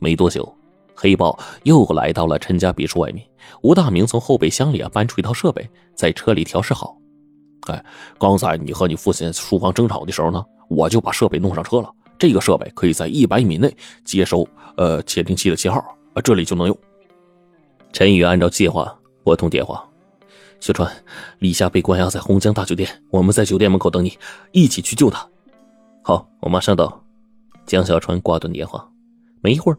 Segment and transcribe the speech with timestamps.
[0.00, 0.52] 没多久，
[0.94, 3.24] 黑豹又来到了陈家别墅外面。
[3.62, 6.96] 吴大明从后备箱里啊搬出一套设备，在车里调试好。
[7.68, 7.84] 哎，
[8.18, 11.90] 刚才你和你父亲书房争吵的时候呢，我就把设备弄上车了。
[12.18, 13.74] 这个设备可以在一百米内
[14.04, 15.78] 接收呃窃听器的信号，
[16.14, 16.76] 啊，这里就能用。
[17.92, 19.86] 陈宇按照计划拨通电话
[20.60, 20.90] ：“小川，
[21.38, 24.18] 李夏被关押在红江大酒店，我们在酒店门口等你，
[24.52, 25.28] 一起去救他。”
[26.02, 27.02] 好，我马上到。
[27.66, 28.88] 江小川挂断电话，
[29.42, 29.78] 没一会儿，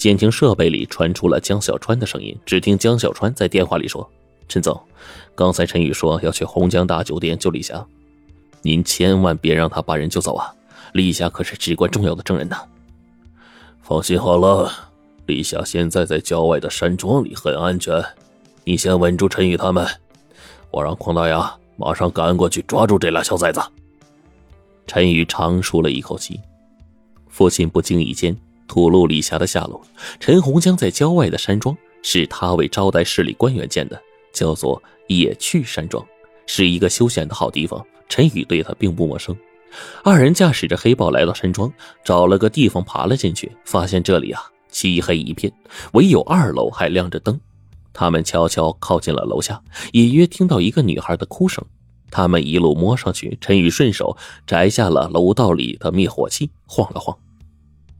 [0.00, 2.34] 监听设备里传出了江小川的声音。
[2.46, 4.10] 只听江小川在电话里说
[4.48, 4.80] ：“陈总，
[5.34, 7.84] 刚才陈宇说要去洪江大酒店救李霞，
[8.62, 10.50] 您千万别让他把人救走啊！
[10.94, 12.62] 李霞可是至关重要的证人呐。”
[13.84, 14.72] 放心好了，
[15.26, 18.02] 李霞现在在郊外的山庄里很安全，
[18.64, 19.86] 你先稳住陈宇他们，
[20.70, 23.60] 我让匡大牙马上赶过去抓住这俩小崽子。
[24.86, 26.40] 陈宇长舒了一口气。
[27.28, 28.34] 父亲不经意间
[28.70, 29.82] 吐露李霞的下落。
[30.20, 34.00] 陈洪江在郊外的山庄是他为招待市里官员建的，
[34.32, 36.06] 叫做野趣山庄，
[36.46, 37.84] 是一个休闲的好地方。
[38.08, 39.36] 陈宇对他并不陌生。
[40.04, 41.72] 二人驾驶着黑豹来到山庄，
[42.04, 45.52] 找了个地方爬了进去，发现这里啊漆黑一片，
[45.94, 47.40] 唯有二楼还亮着灯。
[47.92, 49.60] 他们悄悄靠近了楼下，
[49.94, 51.64] 隐约听到一个女孩的哭声。
[52.08, 57.18] 他们一路摸上去，陈宇顺手摘下了楼道里的灭火器，晃了晃。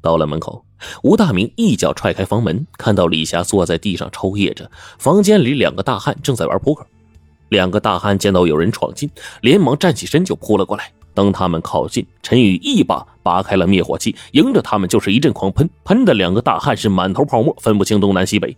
[0.03, 0.65] 到了门口，
[1.03, 4.71] 吴大明一脚踹开房门，看到李霞坐在地上抽噎着。
[4.99, 6.87] 房间里两个大汉正在玩扑克。
[7.51, 10.93] 两个大汉见到有人闯进，连忙站起身就扑了过来。
[11.13, 18.57] 当他们靠近，陈宇一把拔开了灭火器，迎着他们就是一阵狂喷，喷的两个大汉是满头泡沫，分不清东南西北。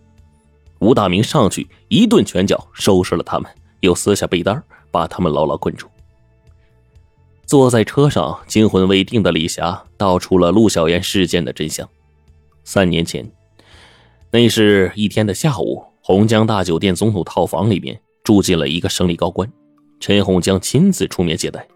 [0.79, 5.87] 吴大明上去一顿拳脚收拾了他们，又撕下被单把他们牢牢困住。
[7.53, 11.87] 坐在车上惊魂未定的李霞道出了陆小燕事件的真相。
[12.65, 13.31] 三年前，
[14.31, 19.47] 那是一天的下午，洪江大酒店总统套房里面住进了一个省里高官，
[20.01, 21.69] 陈洪江亲自出面接待。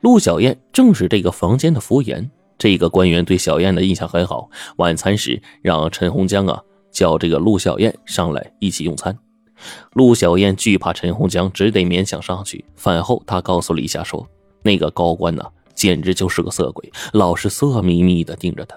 [0.00, 2.28] 陆小燕正是这个房间的服务员。
[2.58, 6.60] 这个官员对小燕的印象很好，晚餐时让陈洪江啊
[6.90, 9.16] 叫这个陆小燕上来一起用餐。
[9.92, 12.64] 陆小燕惧怕陈洪江，只得勉强上去。
[12.74, 14.28] 饭后，他告诉李霞说
[14.62, 15.44] ：“那个高官呢，
[15.74, 18.76] 简直就是个色鬼，老是色眯眯的盯着他。”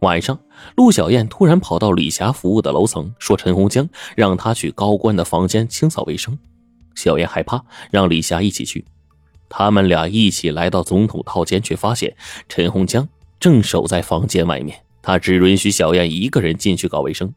[0.00, 0.38] 晚上，
[0.76, 6.38] 陆小燕突然跑到李霞服务的楼层，说：“陈洪江让她去高官的房间清扫卫生。”
[6.94, 8.84] 小燕害怕，让李霞一起去。
[9.48, 12.16] 他们俩一起来到总统套间，却发现
[12.48, 13.08] 陈洪江
[13.40, 17.34] 正守在房间外面，他只允许小燕一个人进去搞卫生。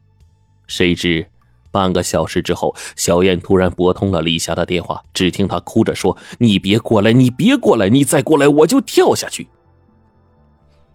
[0.68, 1.26] 谁知。
[1.72, 9.48] 半个小时之后，小燕突然拨通了李霞的电话，只听她哭着说：“你别过来，你别过来，你再过来我就跳下去。”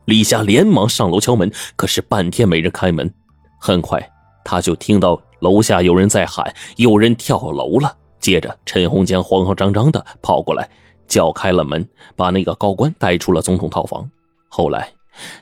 [0.04, 3.12] 李霞连忙上楼敲门，可是半天没人开门。
[3.58, 4.06] 很快，
[4.44, 10.68] 他就听到楼下有人在喊：“有人跳楼了！”接着，陈红江慌慌张张的跑过来，
[11.08, 14.08] 叫开了门，把那个高官带出了总统套房。
[14.48, 14.95] 后来。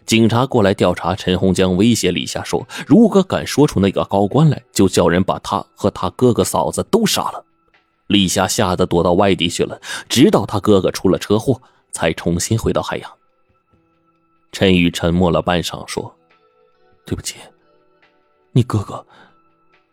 [0.06, 7.44] 警察过来调查，陈洪江威胁李霞说：“如果敢说出那个高官来，就叫人把他和他哥哥嫂子都杀了。”
[8.08, 13.10] 李霞吓得躲到外地去了，直到他哥哥出了车祸，才重新回到海洋。
[14.52, 16.14] 陈宇沉默了半晌，说
[17.06, 17.36] ：“对不起，
[18.52, 19.04] 你哥哥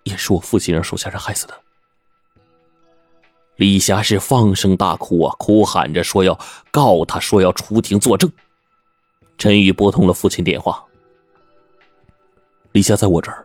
[0.03, 1.53] 也是我父亲让手下人害死的。”
[3.55, 6.37] 李霞是放声大哭啊，哭喊着说要
[6.69, 8.31] 告他，说要出庭作证。
[9.41, 10.85] 陈宇拨通了父亲电话。
[12.73, 13.43] 李霞在我这儿，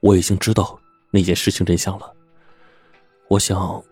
[0.00, 0.78] 我已经知道
[1.10, 2.12] 那件事情真相了。
[3.26, 3.82] 我想，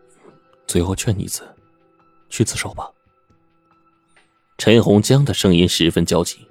[0.66, 1.42] 最后劝你一次，
[2.28, 2.86] 去自首吧。
[4.58, 6.46] 陈洪江的声音十分焦急：“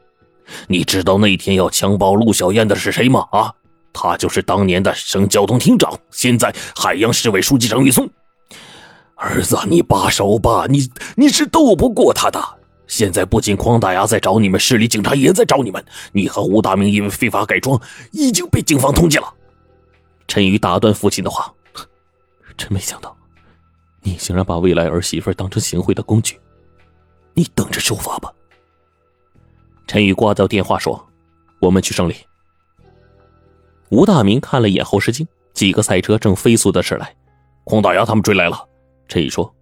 [0.68, 3.28] 你知道那天要强暴陆小燕的是谁吗？
[3.31, 3.53] 啊，
[3.94, 8.09] 他就是当年的省交通厅长，现在海洋市委书记张玉松。
[9.14, 12.44] 儿子，你罢手吧，你你是斗不过他的。”
[12.88, 15.84] 现在不仅匡大牙在找你们，市里警察也在找你们。
[16.14, 17.80] 你和吴大明因为非法改装
[18.12, 19.34] 已经被警方通缉了。
[20.28, 21.53] 陈宇打断父亲的话
[22.58, 23.16] ：“真没想到，
[24.02, 26.40] 你竟然把未来儿媳妇当成行贿的工具。
[27.34, 28.32] 你等着受罚吧。”
[29.85, 31.08] 陈宇挂掉电话说
[31.59, 32.16] ：“我们去胜利。”
[33.90, 37.16] 吴大明看了眼后视镜，几个赛车正飞速的驶来。
[37.64, 38.67] 匡大牙他们追来了。
[39.08, 39.53] 陈宇说：“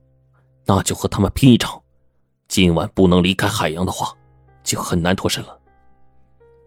[0.65, 1.79] 那就和他们拼一场。”
[2.47, 4.15] 今晚不能离开海洋的话，
[4.63, 5.59] 就很难脱身了。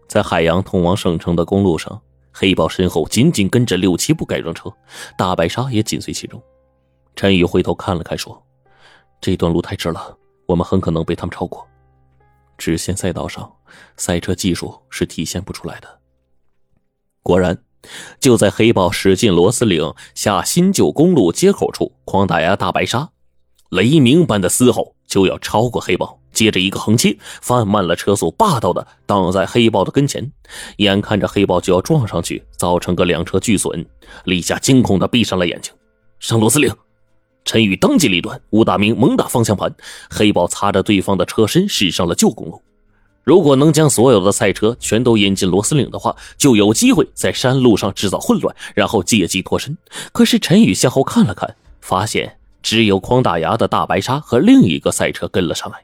[0.07, 1.99] 在海洋通往省城的公路上，
[2.31, 4.71] 黑豹身后紧紧跟着六七部改装车，
[5.17, 6.41] 大白鲨也紧随其中。
[7.15, 8.41] 陈宇回头看了看，说
[9.21, 11.67] ：“这段路太直了，我们很可能被他们超过。
[12.57, 13.51] 直线赛道上，
[13.97, 15.99] 赛车技术是体现不出来的。”
[17.23, 17.57] 果然，
[18.19, 23.11] 就在黑豹驶进螺丝岭下新旧公路接口处，狂打牙大白鲨
[23.69, 30.31] 雷鸣般的嘶吼就要超过黑豹，接着一个横切，放慢了车速，霸道的挡在黑豹的跟前。
[30.77, 33.85] 眼看着黑豹就要撞上去，造成个两车俱损，
[34.23, 35.73] 李夏惊恐的闭上了眼睛。
[36.19, 36.73] 上螺丝岭，
[37.43, 39.73] 陈宇当机立断，吴大明猛打方向盘，
[40.09, 42.61] 黑豹擦着对方的车身驶上了旧公路。
[43.23, 49.77] 如果能将所有的赛车全都引进螺丝岭的话，就有机会在山路上制造混乱，然后借机脱身。
[50.11, 55.83] 可是陈宇向后看了看，发现只有匡大牙的大白鲨和另一个赛车跟了上来。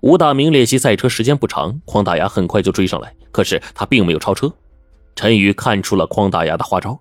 [0.00, 4.50] 吴大明练习赛车时间不长，匡大牙很快就追上来，可是他并没有超车。
[5.14, 6.98] 陈宇看出了匡大牙的花招，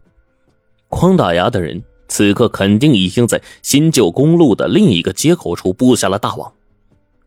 [0.89, 6.51] 匡大牙的人此刻肯定已经在新旧公路的另一个接口处布下了大网。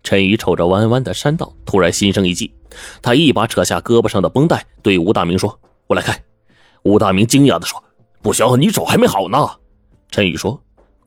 [0.03, 2.53] 陈宇瞅着弯弯的山道，突然心生一计，
[3.01, 6.21] 他一把扯下胳膊上的绷带，对吴大明说：“我来开。”
[6.83, 7.83] 吴大明惊讶地说
[8.21, 9.49] ：“不行，你手还没好呢。”
[10.11, 10.61] 陈宇说：“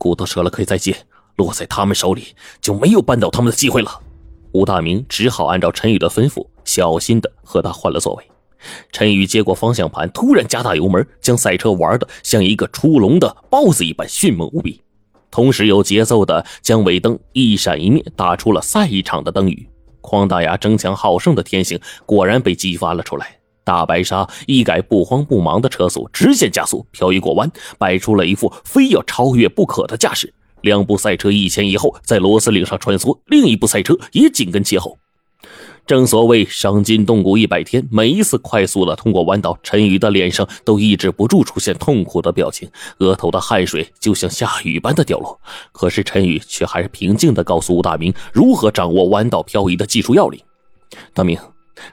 [0.06, 0.96] 骨头折了可以再接，
[1.34, 4.00] 落在他们手里就没有扳倒他们的机会了。”
[4.54, 8.24] 吴大明只好按照陈宇的吩咐，小心的和他换了座位。
[8.92, 14.80] 陈宇接过方向盘，突然加大油门，将赛车玩的像一个出笼的豹子一般迅猛无比。
[15.30, 19.68] 同时有节奏的将尾灯一闪一灭，打出了赛一场的灯语。
[20.00, 23.35] 匡大牙争强好胜的天性果然被激发了出来。
[23.66, 30.32] 大白鲨一改不慌不忙的车速，直线加速，漂移过弯，摆出了一副非要超越不可的架势。
[30.60, 34.96] 两部赛车一前一后在螺丝岭上穿梭，另一部赛车也紧跟其后。
[35.84, 42.68] 正所谓伤筋动骨一百天，每一次快速的通过弯道，陈宇的脸上都抑制不住出现痛苦的表情，
[42.98, 45.40] 额头的汗水就像下雨般的掉落。
[45.72, 50.40] 可是陈宇却还是平静的告诉吴大明如何掌握弯道漂移的技术要领。
[51.12, 51.38] 大明，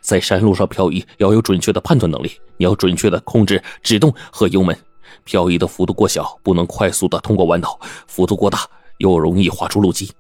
[0.02, 4.78] 在山路上漂移要有准确的判断能力，你要准确的控制制动和油门。
[5.24, 10.12] 漂移的幅度过小，不能快速的通过弯道；幅度过大，又容易划出路基。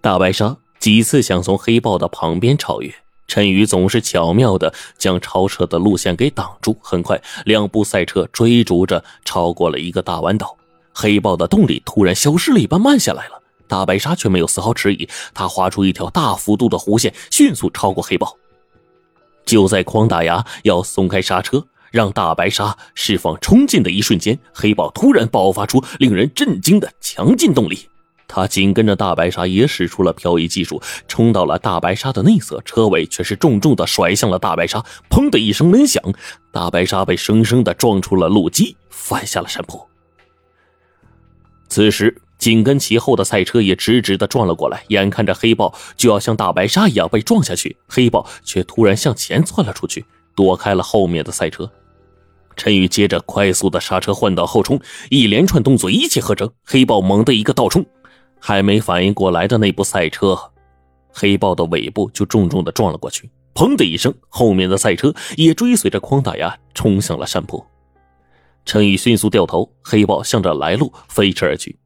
[0.00, 0.56] 大白鲨。
[0.78, 2.94] 几次想从黑豹的旁边超越，
[3.26, 6.76] 陈宇总是巧妙的将超车的路线给挡住。
[6.80, 10.54] 很快，两部赛车追逐着超过了一个大弯道，
[10.92, 13.42] 黑豹的动力突然消失了一般慢下来了。
[13.66, 18.36] 大白鲨却没有丝毫迟疑，他划出一条大幅度的弧线，迅速超过黑豹。
[19.46, 27.88] 就在匡大牙要松开刹车，让大白鲨释放冲劲的一瞬间，黑豹突然爆发出令人震惊的强劲动力。
[28.28, 34.84] 他紧跟着大白鲨也使出了漂移技术，冲到了大白鲨的内侧，车尾却是重重的甩向了大白鲨。
[35.08, 36.02] 砰的一声闷响，
[36.52, 39.88] 大白鲨被生生的撞出了路基，翻下了山坡。
[41.68, 50.04] 此时，紧跟其后的赛车也直直的撞了过来，眼看着黑豹就要像大白鲨一样被撞下去，黑豹却突然向前窜了出去，
[50.36, 51.68] 躲开了后面的赛车。
[52.56, 54.78] 陈宇接着快速的刹车换挡后冲，
[55.10, 57.84] 一连串动作一气呵成，黑豹猛地一个倒冲。
[58.38, 60.38] 还没反应过来的那部赛车，
[61.08, 63.28] 黑豹的尾部就重重的撞了过去。
[63.56, 67.66] 砰的一声，后面的赛车也追随着匡大牙冲向了山坡。
[68.64, 71.76] 陈宇迅速掉头，黑豹向着来路飞驰而去。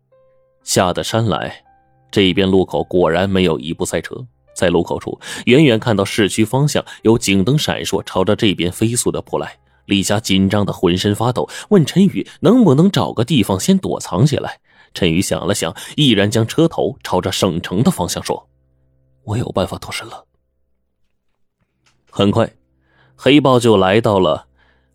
[0.63, 1.65] 下的山来，
[2.11, 4.27] 这边路口果然没有一部赛车。
[4.53, 9.59] 在路口处，远远看到市区方向有警灯闪烁，朝着这边飞速的扑来。
[9.87, 14.61] 李霞紧张的浑身发抖，问陈宇能不能找个地方先躲藏起来。
[14.93, 18.49] 陈宇想了想，毅然将车头朝着省城的方向说
[19.25, 20.27] ：“我有办法脱身了。”
[22.11, 22.53] 很快，
[23.17, 24.47] 黑豹就来到了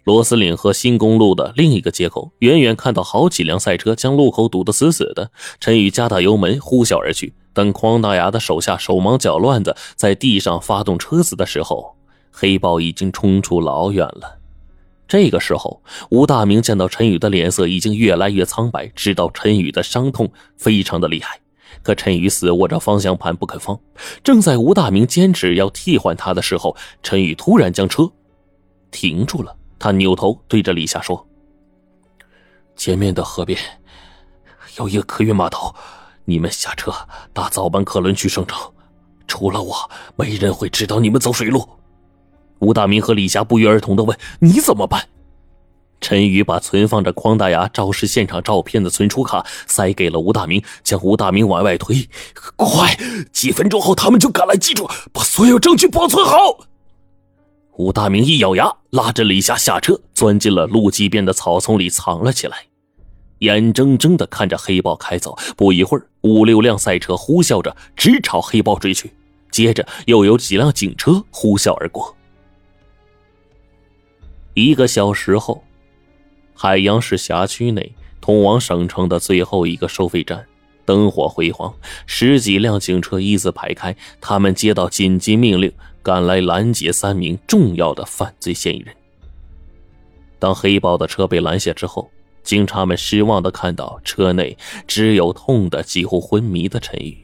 [0.05, 2.31] 螺丝岭和新公路的另一个街口。
[2.39, 7.33] 远远看到好几辆赛车将路口堵得死死的，陈宇加大油门呼啸而去。
[7.53, 11.95] 等匡大牙的手下手忙脚乱的在地上发动车子的时候，
[12.31, 14.39] 黑豹已经冲出老远了。
[15.07, 21.39] 这个时候，吴大明见到陈宇的脸色已经越来越苍白，知道陈宇的伤痛非常的厉害。
[21.81, 23.79] 可陈宇死握着方向盘不肯放。
[24.23, 28.11] 正在吴大明坚持要替换他的时候，陈宇突然将车
[28.91, 29.55] 停住了。
[29.85, 31.27] 他扭头对着李夏说
[32.75, 33.55] ：“前面的河边
[34.77, 35.75] 有一个客运码头，
[36.23, 36.91] 你们下车
[37.31, 38.59] 搭早班客轮去省城。
[39.27, 39.75] 除了我，
[40.15, 41.69] 没人会知道你们走水路。”
[42.57, 45.07] 吴大明和李霞不约而同的问：“你怎么办？”
[46.01, 52.09] 陈宇把存放着匡大牙肇事现场照片的存储卡塞给了吴大明，将吴大明往外推
[52.57, 52.97] ：“快，
[53.31, 56.65] 几分钟后他们就赶来，记住把所有证据保存好。”
[57.77, 62.65] 吴大明一咬牙，拉着李霞下车，钻进了路基边的草丛里藏了起来，
[63.39, 65.37] 眼睁睁的看着黑豹开走。
[65.57, 69.11] 不一会儿，五六辆赛车呼啸着直朝黑豹追去，
[69.51, 72.15] 接着又有几辆警车呼啸而过。
[74.53, 75.61] 一个小时后，
[76.53, 80.45] 海洋市辖区内通往省城的最后一个收费站，
[80.85, 83.93] 灯火辉煌，十几辆警车一字排开。
[84.21, 85.69] 他们接到紧急命令，
[86.05, 88.95] 赶来拦截三名重要的犯罪嫌疑人。
[90.37, 92.11] 当黑豹的车被拦下之后，
[92.43, 97.17] 警察们失望的看到车内只有痛的几乎昏迷的陈宇。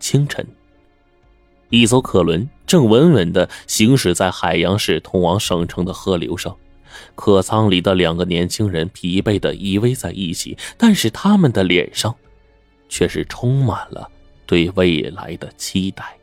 [0.00, 0.46] 清晨，
[1.68, 6.56] 一艘客轮正稳稳的行驶在海洋市通往省城的河流上，
[7.14, 12.16] 客舱里的两个年轻人疲惫的依偎在一起，但是他们的脸上，
[12.88, 14.10] 却是充满了
[14.46, 16.17] 对未来的期待。